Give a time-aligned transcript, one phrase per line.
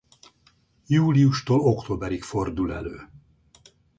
[0.87, 3.09] Júliustól októberig fordul elő.